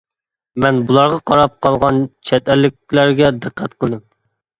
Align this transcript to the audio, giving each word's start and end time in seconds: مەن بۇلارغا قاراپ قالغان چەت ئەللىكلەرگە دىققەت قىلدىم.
مەن 0.63 0.77
بۇلارغا 0.91 1.19
قاراپ 1.31 1.53
قالغان 1.65 1.99
چەت 2.29 2.49
ئەللىكلەرگە 2.55 3.29
دىققەت 3.45 3.77
قىلدىم. 3.85 4.03